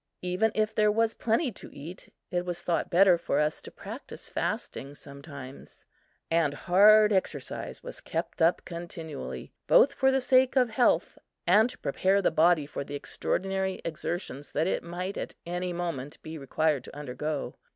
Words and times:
Even 0.23 0.51
if 0.55 0.73
there 0.73 0.91
was 0.91 1.13
plenty 1.13 1.51
to 1.51 1.71
eat, 1.71 2.11
it 2.31 2.43
was 2.43 2.63
thought 2.63 2.89
better 2.89 3.19
for 3.19 3.37
us 3.37 3.61
to 3.61 3.69
practice 3.69 4.29
fasting 4.29 4.95
sometimes; 4.95 5.85
and 6.31 6.55
hard 6.55 7.13
exercise 7.13 7.83
was 7.83 8.01
kept 8.01 8.41
up 8.41 8.65
continually, 8.65 9.53
both 9.67 9.93
for 9.93 10.09
the 10.09 10.19
sake 10.19 10.55
of 10.55 10.71
health 10.71 11.19
and 11.45 11.69
to 11.69 11.77
prepare 11.77 12.19
the 12.19 12.31
body 12.31 12.65
for 12.65 12.83
the 12.83 12.95
extraordinary 12.95 13.79
exertions 13.85 14.51
that 14.53 14.65
it 14.65 14.81
might, 14.81 15.17
at 15.17 15.35
any 15.45 15.71
moment, 15.71 16.19
be 16.23 16.35
required 16.35 16.83
to 16.83 16.95
undergo. 16.97 17.53